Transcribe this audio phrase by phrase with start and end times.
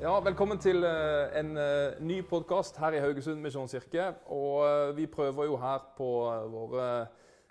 [0.00, 4.06] Ja, velkommen til eh, en eh, ny podkast her i Haugesund Misjonskirke.
[4.32, 6.06] Og eh, vi prøver jo her på
[6.48, 6.86] våre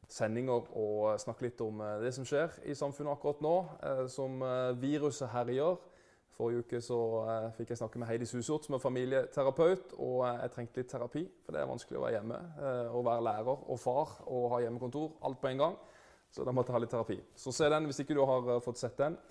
[0.09, 3.53] sendinger å snakke litt om det som skjer i samfunnet akkurat nå,
[4.09, 4.41] som
[4.81, 5.77] viruset herjer.
[6.33, 6.97] Forrige uke så
[7.53, 11.27] fikk jeg snakke med Heidi Susort, som er familieterapeut, og jeg trengte litt terapi.
[11.45, 12.39] For det er vanskelig å være hjemme
[12.89, 15.77] Å være lærer og far og ha hjemmekontor, alt på en gang.
[16.33, 17.21] Så da måtte jeg ha litt terapi.
[17.37, 19.21] Så se den hvis ikke du har fått sett den.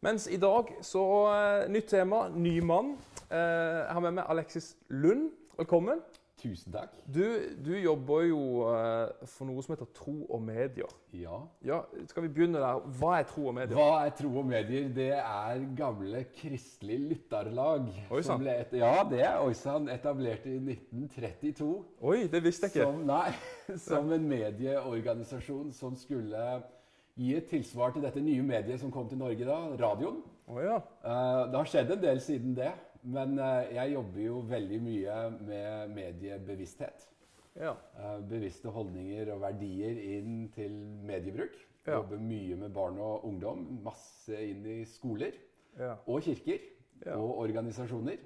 [0.00, 2.94] Mens i dag så eh, nytt tema, ny mann.
[3.28, 5.26] Eh, jeg har med meg Alexis Lund.
[5.58, 6.00] Velkommen.
[6.40, 6.94] Tusen takk.
[7.04, 7.20] Du,
[7.60, 8.38] du jobber jo
[8.70, 10.88] eh, for noe som heter Tro og medier.
[11.12, 11.42] Ja.
[11.68, 12.80] Ja, Skal vi begynne der?
[12.96, 13.76] Hva er Tro og medier?
[13.76, 14.88] Hva er Tro og medier?
[14.96, 17.92] Det er gamle kristelig lytterlag.
[18.08, 19.92] Oi, et, ja, det er oi sann.
[19.92, 21.72] Etablert i 1932.
[22.00, 22.88] Oi, det visste jeg ikke.
[22.88, 26.48] Som, nei, som en medieorganisasjon som skulle
[27.18, 30.22] gi et tilsvar til dette nye mediet som kom til Norge da, radioen.
[30.50, 30.76] Oh, ja.
[31.04, 32.70] Eh, det har skjedd en del siden det,
[33.02, 37.06] men eh, jeg jobber jo veldig mye med mediebevissthet.
[37.60, 37.74] ja.
[37.98, 40.72] Eh, bevisste holdninger og verdier inn til
[41.06, 41.54] mediebruk.
[41.86, 41.96] Ja.
[41.98, 43.66] Jobber mye med barn og ungdom.
[43.84, 45.32] Masse inn i skoler
[45.78, 45.94] Ja.
[46.06, 46.58] og kirker
[47.06, 47.16] Ja.
[47.16, 48.18] og organisasjoner.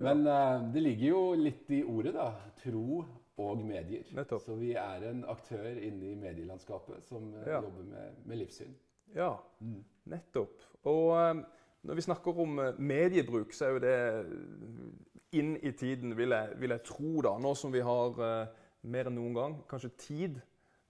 [0.00, 0.24] Men
[0.72, 2.32] det ligger jo litt i ordet, da.
[2.62, 3.04] Tro
[3.40, 4.04] og medier.
[4.16, 4.42] Nettopp.
[4.44, 7.60] Så vi er en aktør inne i medielandskapet som eh, Ja.
[7.64, 8.74] jobber med, med livssyn.
[9.14, 9.32] ja.
[10.10, 10.62] Nettopp.
[10.90, 11.44] Og um,
[11.82, 13.96] når vi snakker om eh, mediebruk, så er jo det
[15.38, 17.36] inn i tiden, vil jeg, vil jeg tro, da.
[17.38, 18.46] Nå som vi har uh,
[18.82, 20.40] mer enn noen gang kanskje tid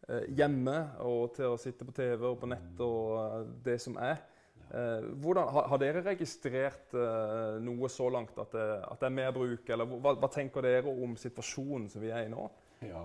[0.08, 3.98] uh, hjemme og til å sitte på TV og på nett og uh, det som
[4.00, 4.22] er.
[4.70, 9.16] Eh, hvordan, har, har dere registrert eh, noe så langt at det, at det er
[9.16, 12.44] mer bruk, eller hva, hva tenker dere om situasjonen som vi er i nå?
[12.86, 13.02] Ja.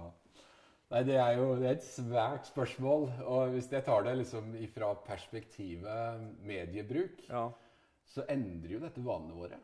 [0.93, 3.07] Nei, det er jo det er et svært spørsmål.
[3.25, 7.47] Og hvis jeg tar det liksom fra perspektivet mediebruk, Ja.
[8.05, 9.57] så endrer jo dette vanene våre.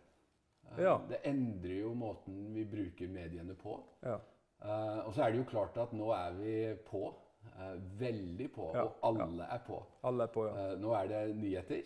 [0.72, 0.98] Eh, Ja.
[1.08, 3.78] Det endrer jo måten vi bruker mediene på.
[4.02, 4.18] Ja.
[4.64, 6.56] Eh, og så er det jo klart at nå er vi
[6.90, 7.14] på.
[7.58, 8.72] Eh, veldig på.
[8.76, 9.84] Ja, Og alle er på.
[10.04, 10.72] Alle er på, ja.
[10.72, 11.84] Eh, nå er det nyheter.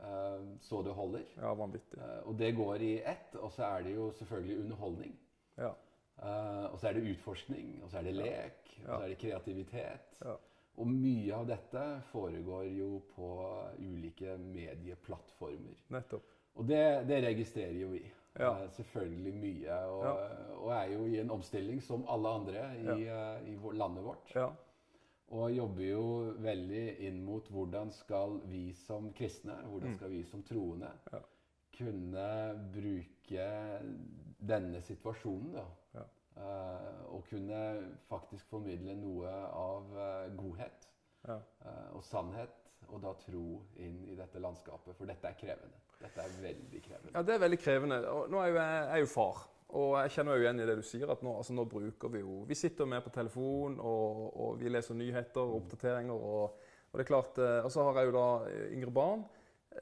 [0.00, 1.24] eh, så det holder.
[1.36, 1.98] Ja, vanvittig.
[1.98, 3.34] Eh, og det går i ett.
[3.40, 5.16] Og så er det jo selvfølgelig underholdning.
[5.58, 5.72] Ja.
[6.22, 9.18] Eh, og så er det utforskning, og så er det lek, og så er det
[9.18, 10.14] kreativitet.
[10.24, 10.34] Ja.
[10.78, 11.82] Og mye av dette
[12.12, 13.28] foregår jo på
[13.78, 15.74] ulike medieplattformer.
[15.90, 16.22] Nettopp.
[16.58, 18.02] Og det, det registrerer jo vi.
[18.38, 18.52] Ja.
[18.62, 19.78] Eh, selvfølgelig mye.
[19.90, 20.14] Og, Ja.
[20.58, 24.32] og er jo i en omstilling som alle andre i, eh, i landet vårt.
[25.28, 26.04] Og jobber jo
[26.40, 31.12] veldig inn mot hvordan skal vi som kristne, hvordan skal vi som troende Mm.
[31.12, 31.20] Ja.
[31.78, 32.24] kunne
[32.74, 33.48] bruke
[34.48, 35.64] denne situasjonen, da.
[35.94, 36.04] Ja.
[36.38, 37.60] Uh, og kunne
[38.08, 40.88] faktisk formidle noe av uh, godhet
[41.26, 41.36] Ja.
[41.36, 43.44] uh, og sannhet, og da tro
[43.84, 44.96] inn i dette landskapet.
[44.96, 45.80] For dette er krevende.
[45.98, 47.12] Dette er veldig krevende.
[47.14, 47.98] Ja, det er veldig krevende.
[48.12, 49.42] Og nå er jo jeg, jeg er jo far,
[49.78, 51.10] og jeg kjenner jo igjen i det du sier.
[51.12, 54.72] at Nå, altså, nå bruker vi jo Vi sitter med på telefon, og, og vi
[54.72, 56.14] leser nyheter og oppdateringer.
[56.14, 59.26] Og, og det er klart, eh, og så har jeg jo da eh, yngre barn.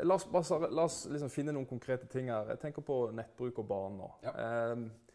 [0.04, 2.50] La oss, bare, la oss liksom finne noen konkrete ting her.
[2.52, 4.10] Jeg tenker på nettbruk og barn nå.
[4.26, 4.34] Ja.
[4.42, 5.06] Eh,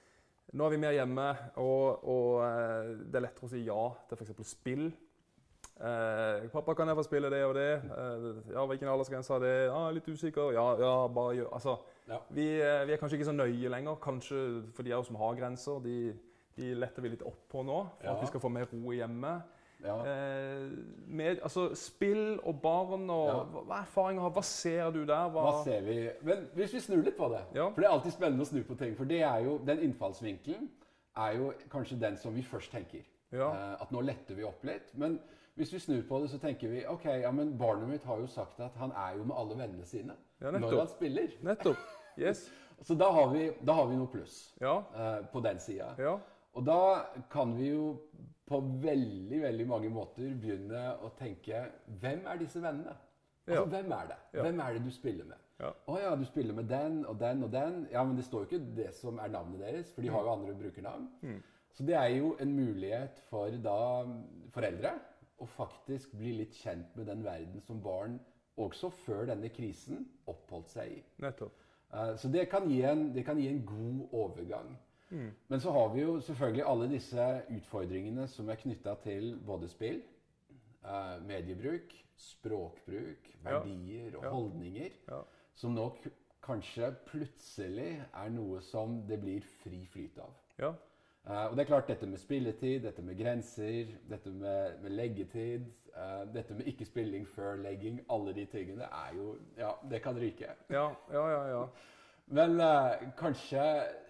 [0.52, 1.28] nå er vi mer hjemme,
[1.64, 4.50] og, og eh, det er lettere å si ja til f.eks.
[4.52, 4.90] spill.
[5.82, 9.66] Eh, 'Pappa, kan jeg få spille det og det?' Eh, 'Ja, hvilken aldersgrense har det?'
[9.66, 11.78] Ja, 'Litt usikker.' Ja, ja, bare gjør Altså,
[12.08, 12.18] Ja.
[12.30, 13.96] vi, eh, vi er kanskje ikke så nøye lenger.
[13.96, 16.14] Kanskje for de av oss som har grenser, de,
[16.58, 17.88] de letter vi litt opp på nå.
[18.00, 18.14] For Ja.
[18.16, 19.42] at vi skal få mer ro hjemme.
[19.84, 19.96] Ja.
[20.06, 20.70] Eh,
[21.08, 23.44] med, altså, spill og barn og Ja.
[23.44, 25.30] hva, hva erfaringer har Hva ser du der?
[25.30, 26.10] Hva ser vi?
[26.22, 27.42] Men hvis vi snur litt på det.
[27.56, 28.96] For det er alltid spennende å snu på ting.
[28.96, 30.70] For det er jo, den innfallsvinkelen
[31.18, 33.02] er jo kanskje den som vi først tenker.
[33.32, 33.50] Ja.
[33.52, 34.96] Eh, at nå letter vi opp litt.
[34.96, 35.20] Men
[35.62, 38.30] hvis vi snur på det, så tenker vi ok, ja, men barnet mitt har jo
[38.30, 41.36] sagt at han er jo med alle vennene sine Ja, når han spiller.
[41.46, 41.84] Nettopp.
[42.18, 42.48] Yes.
[42.88, 44.80] Så da har vi, da har vi noe pluss Ja.
[44.96, 45.92] uh, på den sida.
[46.02, 46.16] Ja.
[46.58, 46.80] Og da
[47.30, 47.92] kan vi jo
[48.50, 51.62] på veldig veldig mange måter begynne å tenke
[52.02, 52.98] Hvem er disse vennene?
[53.46, 54.18] Altså, Hvem er det?
[54.34, 54.48] Ja.
[54.48, 55.46] Hvem er det du spiller med?
[55.62, 55.70] Ja.
[55.94, 57.84] Å ja, du spiller med den og den og den.
[57.94, 60.34] Ja, men det står jo ikke det som er navnet deres, for de har jo
[60.34, 61.08] andre brukernavn.
[61.22, 61.40] Mm.
[61.72, 63.78] Så det er jo en mulighet for da
[64.56, 64.96] foreldre
[65.42, 68.20] å faktisk bli litt kjent med den verden som barn
[68.62, 71.04] også før denne krisen oppholdt seg i.
[71.24, 71.54] Nettopp.
[71.94, 74.78] Eh, Så det kan, en, det kan gi en god overgang.
[75.50, 79.98] Men så har vi jo selvfølgelig alle disse utfordringene som er knytta til både spill,
[80.86, 84.30] eh, mediebruk, språkbruk, verdier og Ja.
[84.32, 85.24] holdninger, Ja.
[85.56, 85.90] som nå
[86.42, 90.34] kanskje plutselig er noe som det blir fri flyt av.
[90.58, 90.74] Ja.
[91.30, 95.68] Eh, og det er klart dette med spilletid, dette med grenser, dette med, med leggetid,
[95.94, 100.18] eh, dette med ikke spilling før legging, alle de tingene er jo Ja, det kan
[100.18, 100.50] ryke.
[100.74, 101.44] Ja, ja, ja.
[101.52, 101.62] ja.
[102.32, 103.62] Men eh, kanskje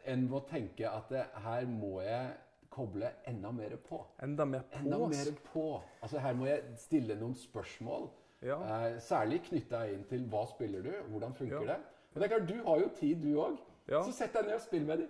[0.07, 2.31] en må tenke at det, her må jeg
[2.71, 3.99] koble enda mer på.
[4.23, 4.79] Enda mer på.
[4.79, 5.65] Enda mer på.
[6.01, 8.07] Altså Her må jeg stille noen spørsmål.
[8.41, 8.55] Ja.
[9.03, 11.73] Særlig knytta inn til hva spiller du, hvordan funker Ja.
[11.73, 11.81] det.
[12.13, 13.57] Og det er klart, Du har jo tid, du òg.
[13.89, 13.99] Ja.
[14.03, 15.09] Så sett deg ned og spill med dem.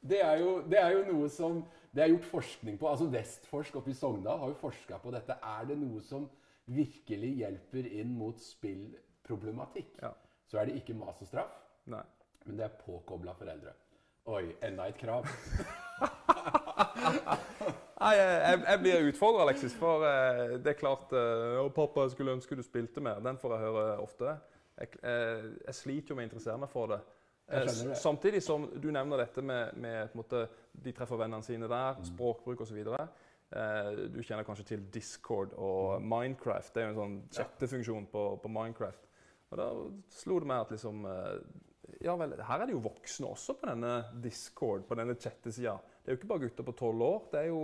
[0.00, 1.64] Det er, jo, det er jo noe som
[1.94, 2.86] det er gjort forskning på.
[2.88, 5.34] altså Vestforsk oppe i Sogndal har jo forska på dette.
[5.42, 6.28] Er det noe som
[6.68, 10.12] virkelig hjelper inn mot spillproblematikk, Ja.
[10.46, 11.54] så er det ikke mas og straff,
[11.86, 12.02] Nei.
[12.44, 13.72] men det er påkobla foreldre.
[14.28, 15.24] Oi, enda et krav.
[17.98, 19.74] Nei, jeg, jeg- blir utfordra, Alexis.
[19.74, 23.50] For eh, det er klart Og 'Pappa, jeg skulle ønske du spilte mer.' Den får
[23.56, 24.36] jeg høre ofte.
[24.78, 27.00] Jeg, jeg, jeg sliter jo med å interessere meg for det.
[27.48, 32.04] Eh, Samtidig som du nevner dette med, med måte, de treffer vennene sine der, Mm.
[32.04, 32.82] språkbruk osv.
[33.48, 36.74] Uh, du kjenner kanskje til Discord og Minecraft.
[36.74, 39.06] Det er jo en sånn chattefunksjon på, på Minecraft.
[39.48, 39.68] Og da
[40.12, 41.38] slo det meg at liksom eh,
[42.04, 45.78] Ja vel, her er det jo voksne også på denne Discord, på denne chattesida.
[46.04, 47.22] Det er jo ikke bare gutter på tolv år.
[47.32, 47.62] Det er jo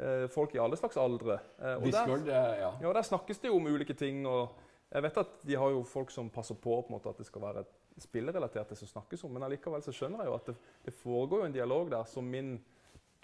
[0.00, 1.36] eh, folk i alle slags aldre.
[1.60, 2.70] Eh, og Discord, der, ja.
[2.80, 4.24] ja, der snakkes det jo om ulike ting.
[4.26, 4.56] og
[4.88, 7.26] jeg vet at De har jo folk som passer på, på en måte, at det
[7.28, 9.32] skal være spillerelatert, det som snakkes om.
[9.32, 12.24] Men allikevel så skjønner jeg jo at det, det foregår jo en dialog der som
[12.30, 12.58] min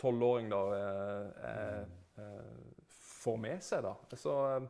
[0.00, 1.82] tolvåring da eh, eh,
[2.18, 2.54] eh,
[3.22, 3.82] får med seg.
[3.84, 3.94] da.
[4.16, 4.66] Så eh,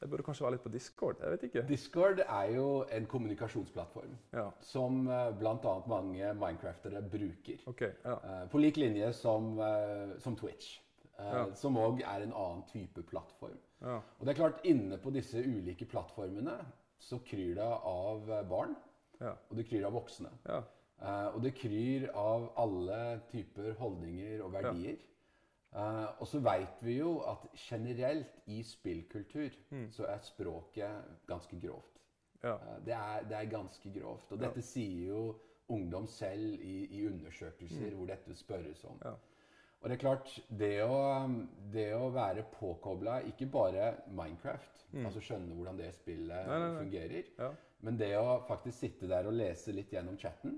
[0.00, 1.20] jeg burde kanskje være litt på Discord.
[1.22, 1.62] Jeg vet ikke.
[1.68, 5.76] Discord er jo en kommunikasjonsplattform Ja, som eh, bl.a.
[5.88, 7.62] mange minecraftere bruker.
[7.72, 8.18] Okay, Ja.
[8.52, 9.54] På lik linje som,
[10.20, 10.80] som Twitch,
[11.18, 11.46] Ja.
[11.56, 13.56] som òg er en annen type plattform.
[13.80, 14.00] ja.
[14.18, 16.58] Og det er klart, inne på disse ulike plattformene
[17.00, 18.74] så kryr det av barn,
[19.20, 19.32] Ja.
[19.50, 20.30] og det kryr av voksne.
[20.48, 20.62] ja.
[20.96, 24.96] Uh, og det kryr av alle typer holdninger og verdier.
[25.76, 29.90] Uh, og så veit vi jo at generelt i spillkultur Mm.
[29.92, 32.00] så er språket ganske grovt.
[32.42, 32.54] ja.
[32.54, 34.32] Eh, Det er, det er ganske grovt.
[34.32, 35.34] Og dette sier jo
[35.68, 38.94] ungdom selv i, i undersøkelser hvor dette spørres om.
[38.96, 39.04] Mm.
[39.04, 39.14] Ja.
[39.82, 41.28] Og det er klart, det å,
[41.72, 46.48] det å være påkobla ikke bare Minecraft, altså skjønne hvordan det spillet Mm.
[46.48, 46.82] Nei, nei, nei.
[46.84, 47.50] fungerer, ja.
[47.86, 50.56] Men det å faktisk sitte der og lese litt gjennom chatten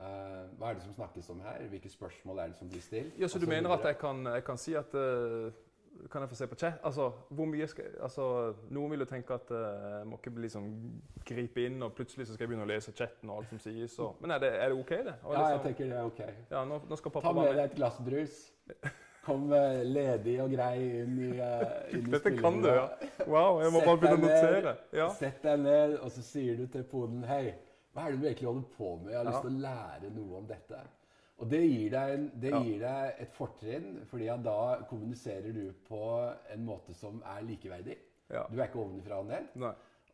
[0.00, 1.66] uh, Hva er det som snakkes om her?
[1.72, 3.18] Hvilke spørsmål er det som blir stilt?
[3.20, 5.52] Ja, så du mener at jeg kan, jeg kan si at uh,
[6.10, 6.80] Kan jeg få se på chat?
[6.88, 9.60] Altså, hvor mye skal altså, Noen vil jo tenke at uh,
[9.98, 10.70] jeg må ikke bli liksom
[11.28, 13.98] gripe inn, og plutselig så skal jeg begynne å lese chatten og alt som sies.
[14.02, 15.18] Og, men er det, er det OK, det?
[15.22, 16.50] Og Ja, jeg liksom- tenker det er ok.
[16.56, 18.42] ja nå, nå skal Ta med deg et glass brus.
[19.22, 21.62] Kom eh, ledig og grei inn i, uh,
[21.94, 22.88] inn i Dette kan du, ja.
[23.30, 24.72] Wow, jeg må Sett bare begynne å notere.
[24.98, 25.04] Ja.
[25.14, 27.52] Sett deg ned, og så sier du til poden Hei,
[27.94, 29.12] hva er det du egentlig holder på med?
[29.12, 29.30] Jeg har Ja.
[29.30, 30.80] lyst til å lære noe om dette.
[31.42, 34.58] Og det gir deg, en, det gir deg et fortrinn, fordi da
[34.90, 36.02] kommuniserer du på
[36.54, 37.96] en måte som er likeverdig.
[38.28, 39.48] Du er ikke ovenfra og ned.
[39.54, 39.72] Nei.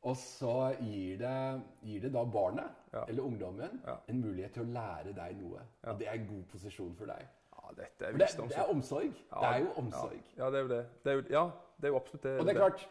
[0.09, 1.35] Og så gir det,
[1.83, 3.05] gir det da barnet, Ja.
[3.09, 3.97] eller ungdommen, Ja.
[4.09, 5.61] en mulighet til å lære deg noe.
[5.85, 5.93] Ja.
[5.93, 7.27] Og det er en god posisjon for deg.
[7.77, 9.15] Dette er For det, det er omsorg.
[9.33, 10.23] Ja, Det er jo omsorg.
[10.37, 10.87] Ja, ja, det er jo det.
[11.05, 11.45] det er jo, ja,
[11.81, 12.39] det er jo absolutt det.
[12.41, 12.89] Og det er klart,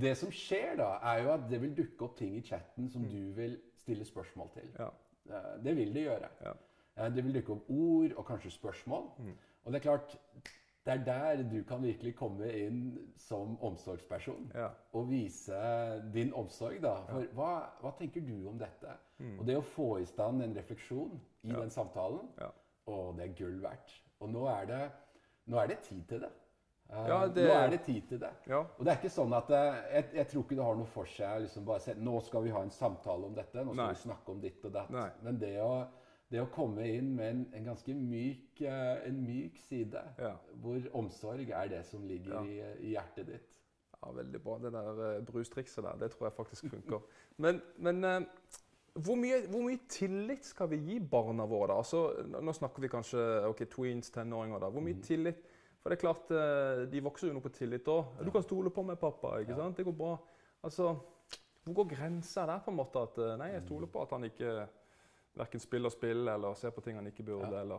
[0.00, 3.02] det som skjer da, er jo at det vil dukke opp ting i chatten som
[3.08, 4.68] du vil stille spørsmål til.
[4.78, 4.90] Ja.
[5.30, 6.28] Eh, Det vil det gjøre.
[6.44, 6.52] Ja.
[6.96, 9.10] Eh, Det vil dukke opp ord og kanskje spørsmål.
[9.64, 10.16] Og det er klart,
[10.86, 14.52] det er der du kan virkelig komme inn som omsorgsperson.
[14.54, 14.68] Ja.
[14.92, 16.94] Og vise din omsorg, da.
[17.10, 17.50] For hva,
[17.82, 18.94] hva tenker du om dette?
[19.38, 22.50] Og det å få i stand en refleksjon i den samtalen, Ja.
[22.86, 23.92] å, det er gull verdt.
[24.20, 24.82] Og nå er det,
[25.46, 26.30] nå er det tid til det.
[26.90, 28.30] Eh, Ja, det- Nå er det tid til det.
[28.48, 28.58] Ja.
[28.78, 31.04] Og det er ikke sånn at eh, jeg, jeg tror ikke det har noe for
[31.04, 33.56] seg liksom bare se, Nå skal vi ha en samtale om dette.
[33.64, 33.88] Nå skal Nei.
[33.92, 34.90] vi snakke om ditt og datt.
[34.90, 35.10] Nei.
[35.22, 35.86] Men det å,
[36.30, 40.32] det å komme inn med en, en ganske myk, eh, en myk side, Ja.
[40.62, 42.58] hvor omsorg er det som ligger i,
[42.88, 43.54] i hjertet ditt
[44.02, 44.58] Ja, veldig bra.
[44.58, 47.00] Det der brustrikset der, det tror jeg faktisk funker.
[47.36, 48.04] Men, men
[49.04, 51.68] hvor, mye, hvor mye tillit skal vi gi barna våre?
[51.72, 51.76] da?
[51.82, 52.02] Altså,
[52.42, 54.58] nå snakker vi kanskje ok, tweens, tenåringer.
[54.62, 54.70] da.
[54.74, 55.42] Hvor mye tillit?
[55.82, 58.18] For det er klart, eh, de vokser jo nå på tillit òg.
[58.24, 59.76] 'Du kan stole på meg, pappa.' ikke sant?
[59.76, 60.16] Det går bra.
[60.64, 60.96] Altså,
[61.64, 62.98] Hvor går grensa der, på en måte?
[63.02, 64.68] At eh, nei, jeg stoler på at han ikke
[65.36, 67.60] verken spiller spill eller ser på ting han ikke burde, Ja.
[67.60, 67.78] eller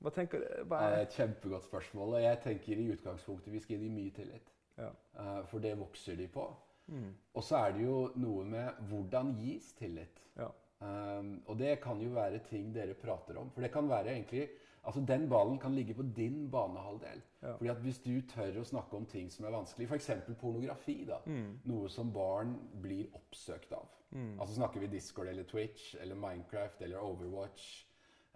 [0.00, 0.64] Hva tenker du?
[0.64, 0.90] Hva er...
[0.90, 2.14] det er er et kjempegodt spørsmål.
[2.14, 4.52] Og jeg tenker i utgangspunktet vi skal gi dem mye tillit.
[4.78, 4.90] ja.
[5.18, 6.46] Eh, For det vokser de på.
[6.88, 7.14] Mm.
[7.34, 10.20] Og så er det jo noe med hvordan gis tillit.
[10.36, 10.48] Ja.
[10.80, 13.50] Um, og det kan jo være ting dere prater om.
[13.50, 14.48] For det kan være egentlig
[14.86, 17.20] Altså Den ballen kan ligge på din banehalvdel.
[17.42, 17.56] Ja.
[17.56, 20.10] Fordi at Hvis du tør å snakke om ting som er vanskelig, f.eks.
[20.38, 21.58] pornografi, da, Mm.
[21.64, 22.52] noe som barn
[22.82, 24.38] blir oppsøkt av Mm.
[24.40, 27.84] Altså Snakker vi Discord eller Twitch eller Minecraft eller Overwatch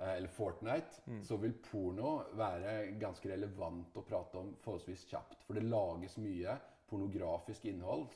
[0.01, 1.23] eh, eller Fortnite, Mm.
[1.23, 5.45] så vil porno være ganske relevant å prate om forholdsvis kjapt.
[5.47, 6.59] For det lages mye
[6.91, 8.09] pornografisk innhold,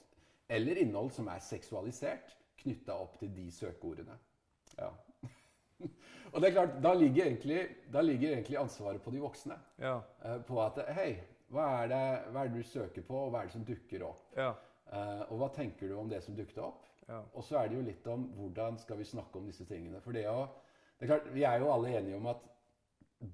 [0.48, 4.16] eller innhold som er seksualisert, knytta opp til de søkeordene.
[4.78, 4.90] Ja.
[6.32, 7.60] Og det er klart, da ligger, egentlig,
[7.92, 9.56] da ligger egentlig ansvaret på de voksne.
[9.78, 9.98] Ja.
[10.24, 11.10] Eh, på at Hei,
[11.54, 14.06] hva er, det, hva er det du søker på, og hva er det som dukker
[14.06, 14.24] opp?
[14.36, 14.54] Ja.
[14.84, 16.84] Uh, og hva tenker du om det som dukket opp?
[17.08, 17.22] Ja.
[17.34, 20.00] Og så er det jo litt om hvordan skal vi snakke om disse tingene.
[20.04, 20.44] For det, å,
[20.98, 22.44] det er klart, Vi er jo alle enige om at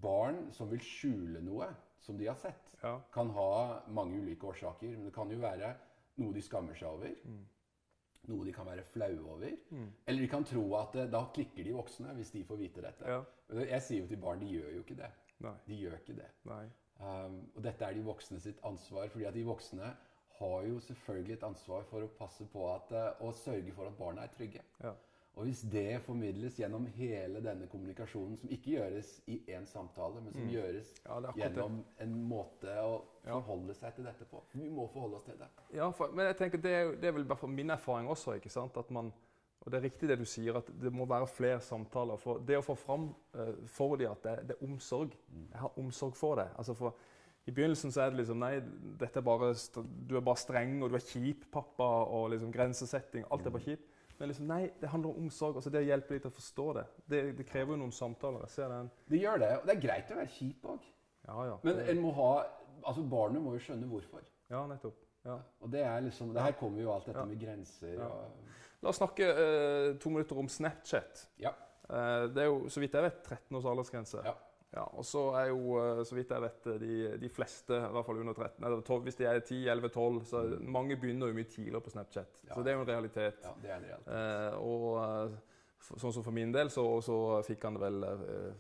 [0.00, 2.70] barn som vil skjule noe som de har sett,
[3.12, 3.50] kan ha
[3.92, 4.94] mange ulike årsaker.
[4.94, 5.74] Men det kan jo være
[6.20, 7.14] noe de skammer seg over.
[7.24, 7.46] Mm.
[8.30, 9.54] Noe de kan være flaue over.
[10.06, 13.06] Eller de kan tro at eh, da klikker de voksne hvis de får vite dette.
[13.08, 13.22] Ja.
[13.62, 15.10] Jeg sier jo til barn de gjør jo ikke det.
[15.40, 15.56] Nei.
[15.66, 16.28] De gjør ikke det.
[17.00, 19.08] Um, og dette er de voksne sitt ansvar.
[19.08, 19.94] fordi at de voksne
[20.40, 23.96] har jo selvfølgelig et ansvar for å passe på at, eh, og sørge for at
[23.98, 24.62] barna er trygge.
[24.80, 24.94] Ja.
[25.38, 30.32] Og hvis det formidles gjennom hele denne kommunikasjonen, som ikke gjøres i én samtale, men
[30.34, 31.06] som gjøres Mm.
[31.06, 31.34] Ja, er det.
[31.42, 33.38] gjennom en måte å Ja.
[33.40, 35.48] forholde seg til dette på Vi må forholde oss til det.
[35.72, 38.08] Ja, for, men jeg tenker det er, det er vel i hvert fall min erfaring
[38.08, 38.34] også.
[38.36, 38.76] ikke sant?
[38.76, 39.12] At man,
[39.62, 42.16] og det er riktig det du sier, at det må være flere samtaler.
[42.18, 45.10] For det å få fram uh, for dem at det, det er omsorg.
[45.52, 46.48] Jeg har omsorg for det.
[46.58, 46.94] Altså for,
[47.46, 48.60] I begynnelsen så er det liksom Nei,
[48.98, 49.54] dette er bare,
[50.08, 53.24] du er bare streng, og du er kjip, pappa, og liksom grensesetting.
[53.30, 53.86] Alt er bare kjipt.
[54.20, 55.56] Men liksom, nei, det handler om omsorg.
[55.56, 56.86] altså Det å hjelpe dem til å forstå det.
[57.08, 58.42] Det, det krever jo noen samtaler.
[58.44, 58.90] Jeg ser den.
[59.08, 59.50] Det gjør det.
[59.62, 60.88] Og det er greit å være kjip òg.
[61.26, 61.54] Ja, ja.
[61.64, 62.32] Men en må ha
[62.80, 64.22] Altså, barnet må jo skjønne hvorfor.
[64.48, 65.00] ja, nettopp.
[65.24, 65.34] Ja.
[65.60, 68.06] Og det er liksom Det her kommer jo alt dette med grenser Ja.
[68.08, 68.46] og
[68.82, 71.26] La oss snakke eh, to minutter om Snapchat.
[71.42, 71.50] Ja.
[71.90, 74.22] Eh, det er jo, så vidt jeg vet, 13 års aldersgrense.
[74.24, 74.32] Ja.
[74.72, 77.92] Ja, og så er jo, eh, så vidt jeg vet, eh, de, de fleste, i
[77.92, 81.26] hvert fall under 13, eller 12, hvis de er 10, 11, 12, så mange begynner
[81.26, 82.28] jo mye tidligere på Snapchat.
[82.44, 82.48] Mm.
[82.48, 82.54] Ja.
[82.54, 83.40] Så det er jo en realitet.
[83.42, 84.12] Ja, det er en realitet.
[84.14, 85.38] Eh, og eh,
[85.98, 88.02] sånn som for min del, så, så fikk han det vel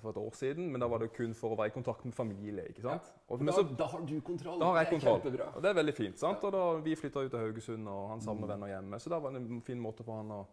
[0.00, 2.14] for et år siden, men da var det kun for å være i kontakt med
[2.16, 3.10] familie, ikke sant?
[3.28, 4.58] Og, Da, så, da har du kontroll.
[4.58, 5.20] da har jeg Det kontroll.
[5.20, 5.48] Kjempebra.
[5.54, 6.18] Og det er veldig fint.
[6.18, 6.42] sant?
[6.48, 8.24] Og da Vi flytta ut til Haugesund, og han Mm.
[8.24, 8.98] savner venner hjemme.
[8.98, 10.46] Så da var det en fin måte for han å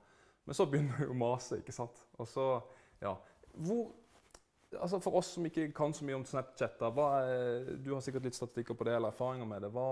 [0.46, 2.06] Men så begynner jo maset, ikke sant.
[2.20, 2.62] Og så,
[3.02, 3.16] ja.
[3.58, 3.90] Hvor
[4.76, 8.26] Altså For oss som ikke kan så mye om Snapchat, da, er, du har sikkert
[8.28, 9.70] litt statistikker på det, eller erfaringer med det.
[9.72, 9.86] Hva,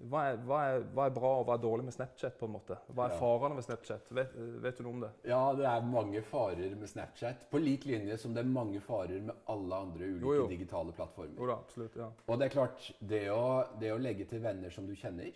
[0.00, 2.38] hva, er, hva, er, hva er bra og hva er dårlig med Snapchat?
[2.40, 2.78] på en måte?
[2.96, 3.18] Hva er Ja.
[3.20, 4.08] farene med Snapchat?
[4.16, 4.32] Vet,
[4.64, 5.10] vet du noe om det?
[5.28, 7.44] Ja, det er mange farer med Snapchat.
[7.52, 10.48] På lik linje som det er mange farer med alle andre ulike Jo, jo.
[10.48, 11.36] digitale plattformer.
[11.36, 11.96] Jo da, absolutt.
[12.00, 12.08] ja.
[12.26, 13.44] Og det er klart, det å,
[13.78, 15.28] det å legge til venner som du kjenner,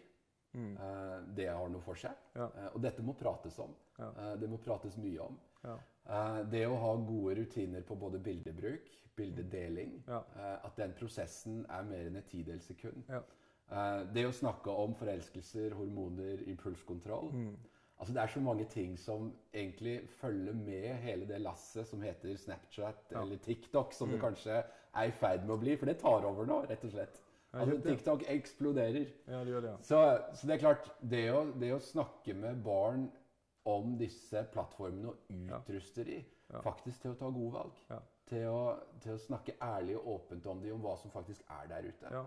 [0.54, 0.76] Mm.
[0.76, 2.12] eh, det har noe for seg.
[2.36, 2.46] Ja.
[2.56, 3.74] Eh, og dette må prates om.
[3.98, 4.08] Ja.
[4.18, 5.38] Eh, det må prates mye om.
[5.64, 5.78] Ja.
[6.50, 12.06] Det å ha gode rutiner på både bildebruk, bildedeling, eh, at den prosessen er mer
[12.10, 13.04] enn et tidels sekund.
[13.08, 13.22] Ja.
[14.12, 17.30] Det å snakke om forelskelser, hormoner, impulskontroll.
[17.32, 17.56] Mm.
[17.98, 22.36] Altså Det er så mange ting som egentlig følger med hele det lasset som heter
[22.36, 24.24] Snapchat eller TikTok, som det Mm.
[24.28, 25.76] kanskje er i ferd med å bli.
[25.76, 27.20] For det tar over nå, rett og slett.
[27.54, 27.80] Altså.
[27.88, 29.06] TikTok eksploderer.
[29.28, 29.76] Ja, det gjør det, ja.
[29.82, 29.98] Så,
[30.34, 33.04] så det er klart, det å, det å snakke med barn
[33.64, 36.24] om disse plattformene og utruste de
[36.62, 37.78] faktisk til å ta gode valg.
[38.28, 38.64] Til, å,
[39.00, 42.10] til å snakke ærlig og åpent om de, om hva som faktisk er der ute.
[42.12, 42.24] ja.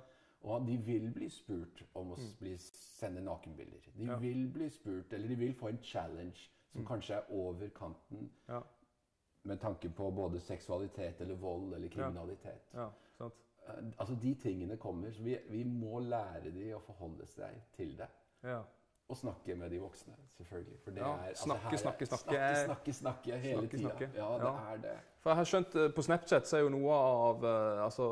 [0.47, 3.87] Og de vil bli spurt om å bli, sende nakenbilder.
[3.95, 4.09] De Mm.
[4.11, 4.17] Ja.
[4.21, 6.87] vil bli spurt, eller de vil få en challenge som Mm.
[6.87, 8.61] kanskje er over kanten Ja.
[9.43, 12.69] med tanke på både seksualitet eller vold eller kriminalitet.
[12.73, 13.33] ja sant.
[13.99, 18.07] Altså De tingene kommer, så vi, vi må lære de å forholde seg til det.
[18.43, 18.61] Ja.
[19.09, 20.79] Og snakke med de voksne, selvfølgelig.
[20.83, 22.23] For det Ja, er altså, snakke, her er- snakke, snakke.
[22.27, 23.89] Snakke, snakke, snakke hele Snakke, tida.
[23.89, 24.09] snakke.
[24.15, 24.73] Ja, det Ja.
[24.73, 24.97] er det.
[25.21, 28.09] For jeg har skjønt eh, På Snapchat så er jo noe av eh, altså,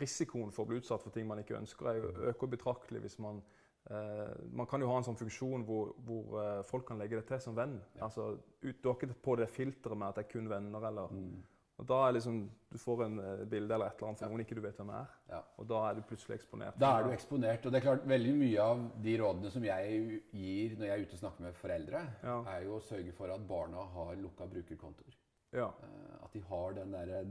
[0.00, 3.18] risikoen for å bli utsatt for ting man ikke ønsker, er jo øker betraktelig hvis
[3.18, 3.42] man
[3.90, 7.26] eh, Man kan jo ha en sånn funksjon hvor, hvor eh, folk kan legge det
[7.26, 7.80] til som venn.
[7.96, 8.04] Ja.
[8.08, 11.08] Altså, ut, Du har ikke på det filteret med at det er kun venner, eller
[11.12, 11.42] Mm.
[11.84, 12.38] Og Da er liksom
[12.72, 14.32] Du får en eh, bilde eller et eller annet fra Ja.
[14.32, 15.40] noen ikke du vet hvem er, Ja.
[15.58, 16.78] og da er du plutselig eksponert.
[16.80, 17.66] Da er du eksponert.
[17.66, 21.04] Og det er klart, veldig mye av de rådene som jeg gir når jeg er
[21.04, 22.40] ute og snakker med foreldre, Ja.
[22.56, 25.14] er jo å sørge for at barna har lukka brukerkontoer.
[25.52, 25.68] Ja.
[25.68, 27.24] Eh, At de har den derre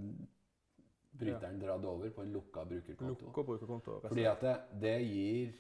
[1.20, 3.26] bryteren dratt over på en lukka brukerkonto.
[3.26, 4.00] Lukka brukerkonto.
[4.08, 5.54] Fordi at det, det gir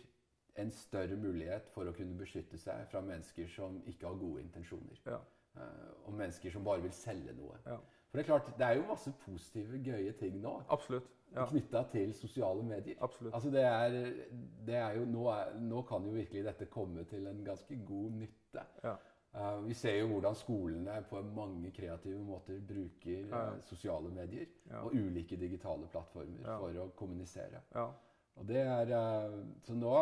[0.55, 4.97] en større mulighet for å kunne beskytte seg fra mennesker som ikke har gode intensjoner.
[5.05, 5.19] Ja.
[5.57, 7.57] Eh, Og mennesker som bare vil selge noe.
[7.65, 7.77] Ja.
[8.13, 11.08] For det er klart, det er jo masse positive, gøye ting nå Absolutt.
[11.34, 11.48] Ja.
[11.50, 13.00] knytta til sosiale medier.
[13.01, 13.34] Absolutt.
[13.34, 13.96] Altså det er,
[14.67, 18.12] det er jo, nå, er, nå kan jo virkelig dette komme til en ganske god
[18.20, 18.65] nytte.
[18.84, 18.93] Ja.
[19.34, 24.46] Uh, vi ser jo hvordan skolene på mange kreative måter bruker Ja, eh, sosiale medier
[24.70, 24.84] Ja.
[24.86, 26.60] og ulike digitale plattformer Ja.
[26.60, 27.63] for å kommunisere.
[27.74, 27.88] Ja.
[28.38, 29.96] Og det er, uh, så nå,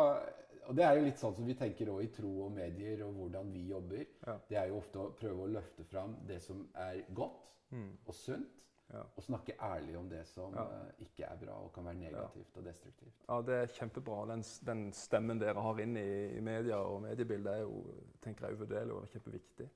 [0.68, 3.12] og det er jo litt sånn som vi tenker også i tro og medier og
[3.14, 4.04] hvordan vi jobber.
[4.26, 4.34] Ja.
[4.48, 7.96] Det er jo ofte å prøve å løfte fram det som er godt Mm.
[8.06, 8.48] og sunt,
[8.92, 9.00] Ja.
[9.16, 10.62] og snakke ærlig om det som Ja.
[10.64, 13.14] eh, ikke er bra og kan være negativt og destruktivt.
[13.28, 14.26] Ja, det er kjempebra.
[14.28, 17.84] Den, den stemmen dere har inne i, i media og mediebildet, er jo
[18.20, 19.68] tenker jeg, uvurderlig og kjempeviktig.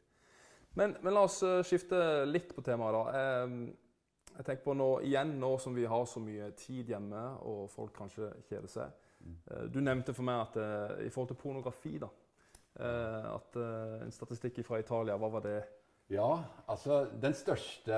[0.75, 2.93] Men, men la oss eh, skifte litt på temaet.
[2.93, 3.19] da.
[3.47, 3.73] Eh,
[4.37, 7.95] Jeg tenker på nå, igjen nå som vi har så mye tid hjemme, og folk
[7.97, 8.91] kanskje kjeder seg.
[9.51, 12.11] Eh, Du nevnte for meg at eh, i forhold til pornografi, da
[12.81, 13.59] eh, At
[14.07, 15.59] en statistikk fra Italia, hva var det?
[16.13, 16.31] Ja,
[16.71, 17.97] altså den største,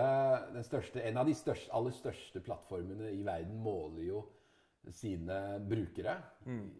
[0.54, 4.22] den største En av de største, aller største plattformene i verden måler jo
[4.94, 6.14] sine brukere.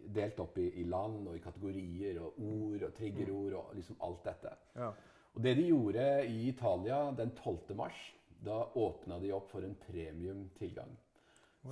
[0.09, 4.23] Delt opp i, i land og i kategorier og ord og triggerord og liksom alt
[4.25, 4.53] dette.
[4.79, 4.87] Ja.
[5.35, 7.75] Og det de gjorde i Italia den 12.
[7.77, 7.99] mars,
[8.41, 10.95] da åpna de opp for en premiumtilgang.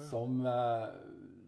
[0.10, 0.88] Som, eh,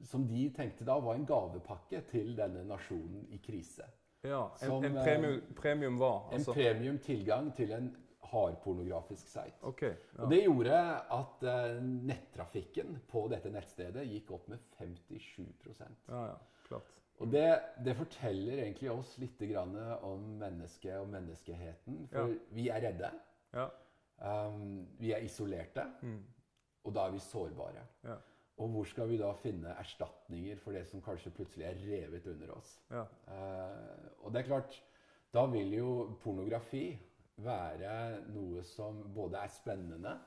[0.03, 3.87] som de tenkte da var en gavepakke til denne nasjonen i krise.
[4.23, 6.13] ja en, Som, en eh, premium, premium hva?
[6.35, 7.89] En premium tilgang til en
[8.29, 9.55] hardpornografisk site.
[9.61, 10.23] Okay, Ja.
[10.23, 10.79] Og det gjorde
[11.11, 15.45] at eh, nettrafikken på dette nettstedet gikk opp med 57
[16.07, 16.79] ja, ja.
[17.19, 19.73] Og det, det forteller egentlig oss litt grann
[20.07, 22.05] om mennesket og menneskeheten.
[22.07, 22.37] For Ja.
[22.55, 23.09] vi er redde.
[23.53, 23.65] Ja.
[24.19, 25.83] Um, vi er isolerte.
[26.89, 27.85] Og da er vi sårbare.
[28.07, 28.17] Ja.
[28.59, 32.55] Og hvor skal vi da finne erstatninger for det som kanskje plutselig er revet under
[32.57, 32.73] oss?
[32.91, 33.05] Ja.
[33.31, 34.81] Eh, og det er klart,
[35.33, 35.91] da vil jo
[36.23, 36.89] pornografi
[37.39, 37.93] være
[38.33, 40.17] noe som både er spennende,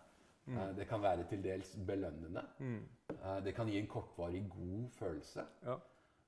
[0.48, 5.44] eh, det kan være til dels belønnende, eh, det kan gi en kortvarig god følelse.
[5.66, 5.76] Ja.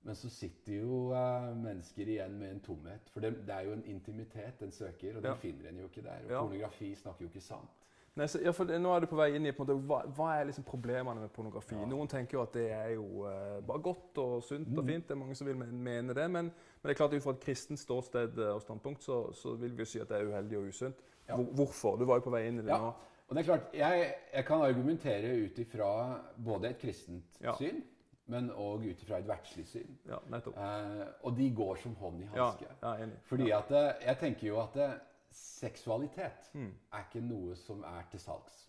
[0.04, 3.08] Men så sitter jo eh, mennesker igjen med en tomhet.
[3.14, 6.04] For det, det er jo en intimitet en søker, og den finner en jo ikke
[6.04, 6.26] der.
[6.28, 7.83] Og pornografi snakker jo ikke sant.
[8.16, 10.28] Nei, så, ja, for nå er du på vei inn i på måte, hva, hva
[10.38, 11.74] er liksom problemene med pornografi.
[11.90, 14.78] Noen tenker jo at det er jo eh, bare godt og sunt Mm.
[14.78, 15.08] og fint.
[15.08, 16.28] Det er mange som vil mene det.
[16.30, 19.56] Men, men det er klart ut fra et kristent ståsted eh, og standpunkt så, så
[19.58, 21.02] vil vi jo si at det er uheldig og usunt.
[21.28, 21.34] Ja.
[21.34, 21.96] Hvor, hvorfor?
[21.98, 22.92] Du var jo på vei inn i det Ja, nå.
[23.28, 25.90] og det er klart, jeg, jeg kan argumentere ut ifra
[26.38, 27.56] både et kristent Ja.
[27.58, 27.82] syn,
[28.30, 29.90] men òg ut ifra et verdslig syn.
[30.08, 30.20] Ja.
[30.30, 32.68] Eh, og de går som hånd i Ja, hanske.
[32.70, 33.18] jeg er enig.
[33.26, 34.94] Fordi at eh, jeg tenker jo at eh,
[35.34, 36.72] seksualitet Mm.
[36.92, 38.68] er ikke noe som er til salgs.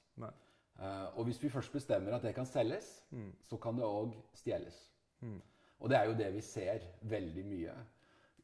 [0.78, 3.32] Eh, og hvis vi først bestemmer at det kan selges, Mm.
[3.44, 4.92] så kan det òg stjeles.
[5.80, 7.74] Og det er jo det vi ser veldig mye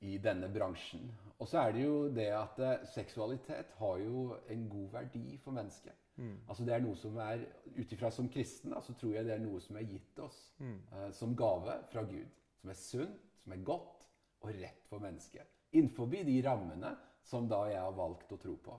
[0.01, 1.11] i denne bransjen.
[1.39, 5.51] Og så er det jo det at uh, seksualitet har jo en god verdi for
[5.51, 5.93] mennesket.
[6.17, 6.37] Mm.
[6.49, 7.45] Altså det er noe som er,
[7.79, 10.79] Ut ifra som kristen så tror jeg det er noe som er gitt oss Mm.
[10.91, 12.27] eh, som gave fra Gud.
[12.61, 14.07] Som er sunt, som er godt
[14.41, 15.47] og rett for mennesket.
[15.73, 18.77] Innenfor de rammene som da jeg har valgt å tro på.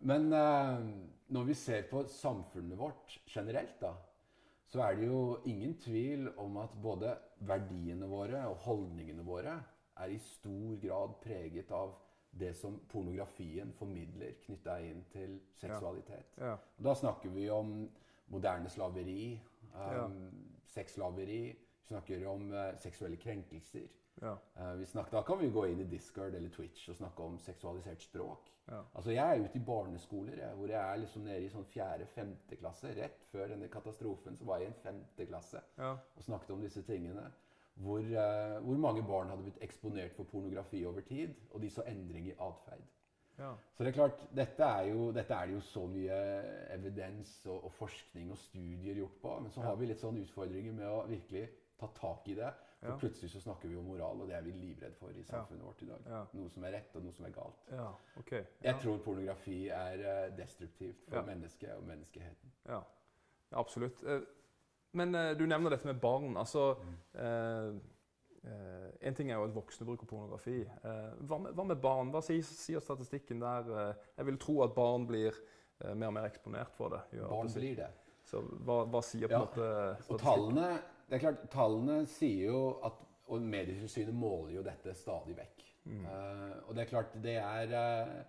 [0.00, 0.84] Men eh,
[1.36, 3.92] når vi ser på samfunnet vårt generelt, da,
[4.72, 7.12] så er det jo ingen tvil om at både
[7.46, 9.58] verdiene våre og holdningene våre
[10.02, 11.92] er i stor grad preget av
[12.34, 16.32] det som pornografien formidler knytta inn til seksualitet.
[16.40, 16.56] Ja.
[16.82, 17.84] Da snakker vi om
[18.32, 19.36] moderne slaveri,
[19.74, 20.04] Ja.
[20.06, 20.32] um,
[20.66, 21.42] sexslaveri.
[21.52, 23.86] Vi snakker om uh, seksuelle krenkelser.
[24.22, 24.36] Ja.
[24.56, 27.38] Uh, vi snakker, da kan vi gå inn i Discord eller Twitch og snakke om
[27.42, 28.50] seksualisert språk.
[28.70, 28.80] Ja.
[28.94, 32.56] Altså Jeg er ute i barneskoler jeg, hvor jeg er liksom nede i sånn fjerde-femte
[32.56, 32.94] klasse.
[32.96, 35.92] Rett før denne katastrofen så var jeg i en femte klasse Ja.
[36.16, 37.26] og snakket om disse tingene.
[37.74, 41.82] Hvor, uh, hvor mange barn hadde blitt eksponert for pornografi over tid, og de så
[41.90, 42.84] endring i atferd.
[43.38, 43.50] Ja.
[43.74, 46.18] Så det er klart, dette er, jo, dette er det jo så mye
[46.70, 49.32] evidens og, og forskning og studier gjort på.
[49.42, 51.48] Men så har vi litt sånn utfordringer med å virkelig
[51.84, 52.52] ta tak i det.
[52.84, 52.96] For Ja.
[53.00, 55.82] plutselig så snakker vi om moral, og det er vi livredd for i samfunnet vårt
[55.82, 56.02] i dag.
[56.06, 56.18] Ja.
[56.36, 57.62] Noe som er rett, og noe som er galt.
[57.72, 57.86] ja.
[58.20, 58.32] OK.
[58.62, 61.22] Jeg tror pornografi er eh, destruktivt for Ja.
[61.22, 62.52] mennesket og menneskeheten.
[62.68, 62.80] Ja,
[63.52, 64.02] ja absolutt.
[64.04, 64.20] Eh,
[64.92, 66.36] Men eh, du nevner dette med barn.
[66.36, 67.20] Altså mm.
[67.20, 67.80] eh,
[69.00, 70.64] En ting er jo at voksne bruker pornografi.
[71.24, 72.10] Hva, med, hva med barn?
[72.12, 73.94] Hva sier, sier statistikken der?
[74.18, 75.32] Jeg vil tro at barn blir
[75.94, 77.00] mer og mer eksponert for det.
[77.28, 77.88] Barn blir det.
[78.24, 80.68] Så hva, hva sier på Ja, en måte Og tallene,
[81.08, 85.62] det er klart, tallene sier jo at Og Medietilsynet måler jo dette stadig vekk.
[85.84, 86.02] Mm.
[86.04, 88.24] Uh, og det er klart, det er, uh,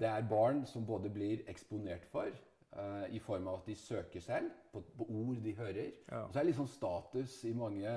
[0.00, 4.20] det er barn som både blir eksponert for uh, i form av at de søker
[4.20, 5.92] selv på, på ord de hører.
[6.10, 6.24] Ja.
[6.24, 7.94] Og så er det litt sånn status i mange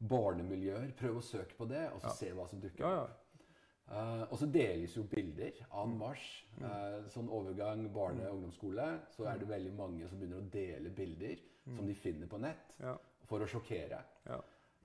[0.00, 0.92] barnemiljøer.
[1.00, 2.14] Prøv å søke på det, og så Ja.
[2.20, 3.08] se hva som dukker opp.
[3.08, 4.26] ja.
[4.30, 5.82] Og så deles jo bilder Mm.
[5.82, 6.44] en marsj.
[6.62, 10.90] Eh, sånn overgang barne- og ungdomsskole, så er det veldig mange som begynner å dele
[10.90, 11.36] bilder
[11.74, 12.86] som de finner på nett, Mm.
[12.86, 12.96] Ja.
[13.30, 14.02] For å sjokkere.
[14.26, 14.40] Ja.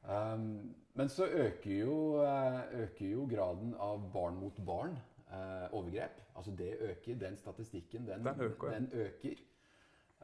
[0.06, 4.98] Um, men så øker jo, eh, øker jo graden av barn mot barn.
[5.34, 6.22] uh, overgrep.
[6.38, 7.16] Altså det øker.
[7.20, 9.36] Den statistikken, den, Den øker, den øker.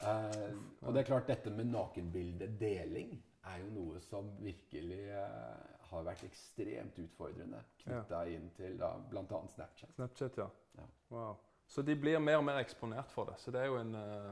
[0.02, 5.58] Uh, og det er klart, dette med nakenbildedeling er jo noe som virkelig uh,
[5.92, 9.42] har vært ekstremt utfordrende knytta inn til da, bl.a.
[9.56, 9.92] Snapchat.
[9.98, 10.48] Snapchat, ja.
[10.78, 10.86] Ja.
[11.12, 11.36] Wow.
[11.68, 13.40] Så de blir mer og mer eksponert for det.
[13.42, 14.32] Så det er jo en uh,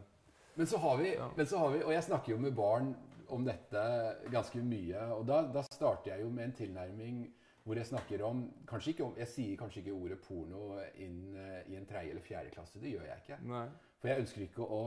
[0.56, 1.28] Men så har vi, Ja.
[1.38, 2.93] men så har vi og jeg snakker jo med barn
[3.36, 3.82] om dette
[4.32, 5.02] ganske mye.
[5.18, 7.20] Og da, da starter jeg jo med en tilnærming
[7.63, 11.68] hvor jeg snakker om, kanskje ikke om Jeg sier kanskje ikke ordet porno inn eh,
[11.70, 12.80] i en tredje eller fjerde klasse.
[12.82, 13.38] Det gjør jeg ikke.
[13.52, 13.65] Nei.
[14.02, 14.82] For jeg ønsker ikke å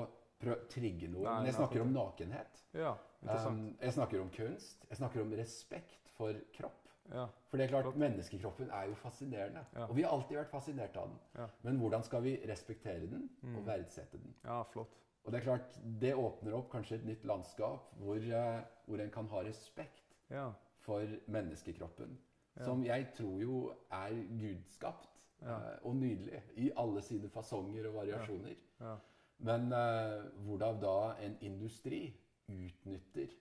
[0.72, 1.22] trigge noe.
[1.22, 2.62] Nei, Men jeg snakker om nakenhet.
[2.74, 2.94] Ja.
[3.22, 4.82] Um, jeg snakker om kunst.
[4.90, 6.80] Jeg snakker om respekt for kropp.
[7.12, 7.28] ja.
[7.50, 9.62] For det er klart, menneskekroppen er jo fascinerende.
[9.76, 9.86] Ja.
[9.86, 11.18] Og vi har alltid vært fascinert av den.
[11.38, 11.46] Ja.
[11.62, 13.56] Men hvordan skal vi respektere den Mm.
[13.58, 14.34] og verdsette den?
[14.44, 14.98] ja, flott.
[15.24, 19.10] Og det er klart, det åpner opp kanskje et nytt landskap hvor, eh, hvor en
[19.14, 20.48] kan ha respekt Ja,
[20.82, 22.18] for menneskekroppen.
[22.56, 22.64] Ja.
[22.64, 23.58] Som jeg tror jo
[23.90, 25.08] er gudskapt
[25.42, 25.56] Ja.
[25.56, 28.56] eh, og nydelig i alle sine fasonger og variasjoner.
[28.80, 28.96] ja.
[29.42, 32.12] Men uh, hvordan da en industri
[32.48, 33.32] utnytter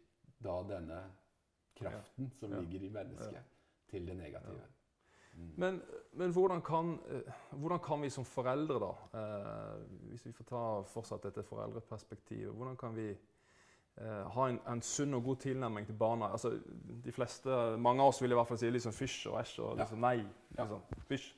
[0.41, 1.02] da denne
[1.78, 3.44] kraften som ligger i mennesket,
[3.91, 4.63] til det negative.
[5.58, 5.82] Men,
[6.13, 10.63] men hvordan, kan, eh, hvordan kan vi som foreldre, da, eh, hvis vi får ta
[10.91, 15.96] fortsatt dette foreldreperspektivet, hvordan kan vi eh, ha en, en sunn og god tilnærming til
[15.98, 16.32] barna?
[16.32, 16.52] Altså,
[17.06, 19.78] de fleste, Mange av oss vil i hvert fall si liksom fysj og æsj og
[19.82, 20.17] liksom nei.
[20.58, 21.30] Liksom, fysj.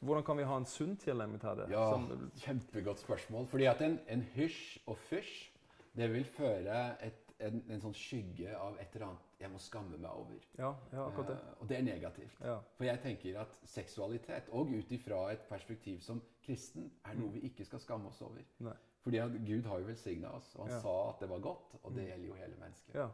[0.00, 1.70] Hvordan kan vi ha en sunn tilnærming til det?
[1.72, 3.46] Ja, Som- kjempegodt spørsmål.
[3.50, 5.48] Fordi at en, en hysj og fysj,
[5.96, 9.96] det vil føre et, en, en sånn skygge av et eller annet jeg må skamme
[9.98, 10.40] meg over.
[10.58, 11.36] ja, ja, akkurat det.
[11.36, 12.40] Uh, og det er negativt.
[12.42, 17.30] Ja, For jeg tenker at seksualitet, og ut ifra et perspektiv som kristen, er noe
[17.32, 18.42] vi ikke skal skamme oss over.
[18.58, 18.66] Mm.
[18.66, 18.76] Nei.
[19.04, 20.80] Fordi at Gud har jo velsigna oss, og han Ja.
[20.82, 22.08] sa at det var godt, og det Mm.
[22.10, 22.94] gjelder jo hele mennesket.
[22.94, 23.08] ja,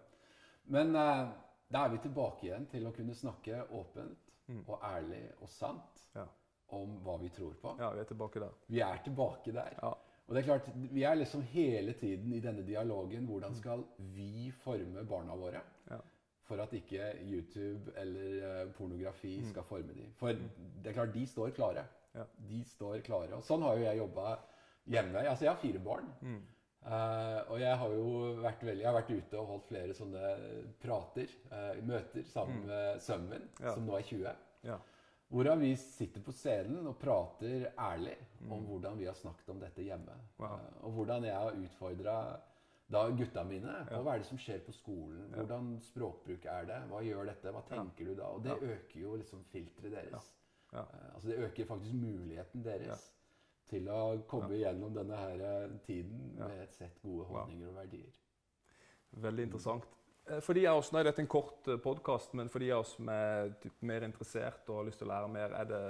[0.66, 1.28] Men uh,
[1.72, 4.64] da er vi tilbake igjen til å kunne snakke åpent Mm.
[4.68, 6.26] og ærlig og sant Ja.
[6.68, 7.76] om hva vi tror på.
[7.78, 8.50] ja, vi er tilbake der.
[8.68, 9.74] Vi er tilbake der.
[9.82, 9.94] Ja.
[10.28, 13.26] Og det er klart, Vi er liksom hele tiden i denne dialogen.
[13.28, 15.60] Hvordan skal vi forme barna våre?
[15.90, 15.98] Ja.
[16.44, 19.50] For at ikke YouTube eller eh, pornografi Mm.
[19.50, 20.12] skal forme dem.
[20.16, 21.84] For det er klart, de står klare.
[22.14, 22.24] Ja.
[22.48, 23.34] De står klare.
[23.34, 24.38] Og sånn har jo jeg jobba
[24.86, 25.18] hjemme.
[25.28, 26.10] Altså, jeg har fire barn.
[26.22, 26.42] Mm.
[26.84, 28.08] Uh, og jeg har jo
[28.42, 30.34] vært veldig, jeg har vært ute og holdt flere sånne
[30.82, 32.66] prater, uh, møter, sammen Mm.
[32.66, 33.72] med sønnen min, Ja.
[33.74, 34.34] som nå er 20.
[34.64, 34.76] Ja.
[35.34, 38.16] Hvorav vi sitter på scenen og prater ærlig
[38.50, 38.66] om Mm.
[38.68, 40.12] hvordan vi har snakket om dette hjemme.
[40.38, 40.46] Wow.
[40.58, 42.40] Eh, Og hvordan jeg har utfordra
[42.92, 43.72] da gutta mine.
[43.90, 44.02] Ja.
[44.02, 45.30] Hva er det som skjer på skolen?
[45.30, 45.36] Ja.
[45.42, 46.78] Hvordan språkbruk er det?
[46.90, 47.50] Hva gjør dette?
[47.50, 47.76] Hva Ja.
[47.76, 48.22] tenker du da?
[48.28, 48.66] Og det Ja.
[48.66, 50.32] øker jo liksom filteret deres.
[50.72, 50.80] Ja.
[50.80, 53.12] Eh, Altså det øker faktisk muligheten deres
[53.68, 56.46] til å komme gjennom denne her eh, tiden Ja.
[56.48, 58.12] med et sett gode holdninger og verdier.
[59.16, 59.84] Veldig interessant.
[60.30, 62.84] Eh, For de av oss, Nå er dette en kort podkast, men for de av
[62.84, 65.80] oss som er typ, mer interessert og har lyst til å lære mer, er det,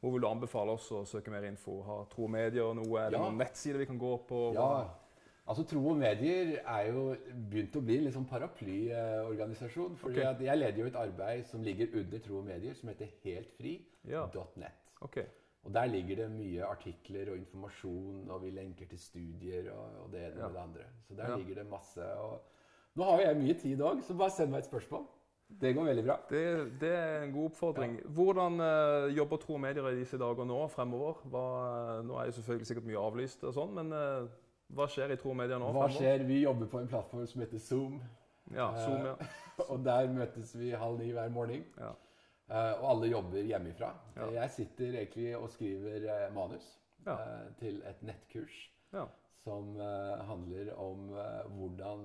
[0.00, 1.78] hvor vil du anbefale oss å søke mer info?
[1.84, 2.98] Har Tro og Medier noe?
[3.00, 3.24] Er det Ja.
[3.24, 4.54] noen nettsider vi kan gå på?
[4.54, 4.88] Ja,
[5.46, 7.16] altså Tro og medier er jo
[7.50, 9.96] begynt å bli en sånn paraplyorganisasjon.
[9.96, 10.30] fordi okay.
[10.32, 13.08] at jeg leder jo et arbeid som ligger under Tro og medier, som heter
[14.04, 14.26] Ja.
[14.26, 14.72] heltfri.net.
[15.64, 20.10] Og Der ligger det mye artikler og informasjon, og vi lenker til studier og, og
[20.12, 20.46] det ene Ja.
[20.48, 20.84] med det andre.
[21.08, 22.02] Så der ligger det masse.
[22.18, 22.40] og
[22.94, 25.04] Nå har jo jeg mye tid òg, så bare send meg et spørsmål.
[25.60, 26.14] Det går veldig bra.
[26.30, 26.42] Det,
[26.80, 27.98] det er en god oppfordring.
[28.16, 31.20] Hvordan uh, jobber Tro og Medier i disse dager nå fremover?
[31.30, 31.42] Hva,
[32.06, 34.24] nå er jo selvfølgelig sikkert mye avlyst og sånn, men uh,
[34.74, 35.98] hva skjer i Tro og Medier nå Hva fremover?
[36.00, 36.24] skjer?
[36.30, 37.98] Vi jobber på en plattform som heter Zoom.
[38.54, 39.14] Ja, Zoom, ja.
[39.70, 41.62] Og der møtes vi halv ni hver morgen.
[41.78, 41.92] Ja.
[42.50, 43.92] Eh, og alle jobber hjemmefra.
[44.18, 44.26] Ja.
[44.42, 46.66] Jeg sitter egentlig og skriver eh, manus
[47.06, 47.14] Ja.
[47.14, 48.56] eh, til et nettkurs
[48.92, 49.06] ja.
[49.44, 52.04] som eh, handler om eh, hvordan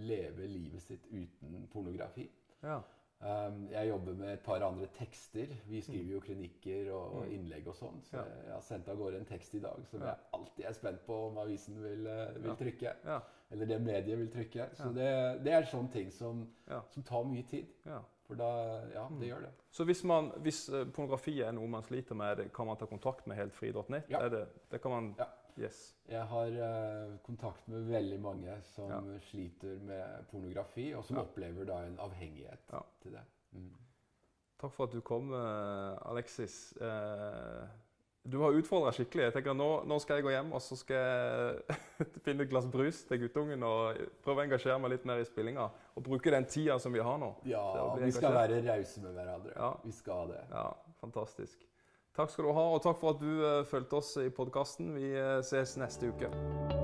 [0.00, 2.30] leve livet sitt uten pornografi.
[2.62, 2.80] ja.
[3.22, 5.46] Um, jeg jobber med et par andre tekster.
[5.68, 7.32] Vi skriver jo kronikker og, Mm.
[7.34, 7.98] innlegg og sånn.
[8.02, 8.22] Så Ja.
[8.44, 10.06] jeg har sendt av gårde en tekst i dag som Ja.
[10.06, 12.94] jeg alltid er spent på om avisen vil, eh, vil trykke.
[13.04, 13.20] Ja.
[13.50, 14.70] Eller det mediet vil trykke.
[14.74, 14.92] Så Ja.
[15.34, 16.80] det, det er sånne ting som, Ja.
[16.90, 17.66] som tar mye tid.
[17.86, 17.98] ja.
[18.26, 19.20] For da Ja, Mm.
[19.20, 19.50] det gjør det.
[19.70, 23.26] Så hvis, man, hvis eh, pornografi er noe man sliter med, kan man ta kontakt
[23.26, 24.04] med heltfri.net?
[24.08, 24.28] Ja.
[24.28, 25.24] Det, det kan man Ja.
[25.60, 25.94] Yes.
[26.08, 29.00] Jeg har uh, kontakt med veldig mange som Ja.
[29.30, 31.22] sliter med pornografi, og som Ja.
[31.22, 32.80] opplever da en avhengighet Ja.
[33.02, 33.22] til det.
[33.52, 33.74] Mm.
[34.60, 36.74] Takk for at du kom, eh, Alexis.
[36.80, 37.66] Uh,
[38.28, 39.22] du har utfordra skikkelig.
[39.22, 41.62] Jeg tenker nå, nå skal jeg gå hjem og så skal jeg
[42.26, 45.70] finne et glass brus til guttungen og prøve å engasjere meg litt mer i spillinga.
[45.96, 47.34] Og bruke den tida som vi har nå.
[47.48, 49.52] Ja, vi skal være rause med hverandre.
[49.56, 49.72] Ja.
[49.84, 50.44] Vi skal det.
[50.50, 51.64] Ja, Fantastisk.
[52.16, 54.94] Takk skal du ha, og takk for at du uh, fulgte oss i podkasten.
[54.98, 56.79] Vi eh, ses neste uke.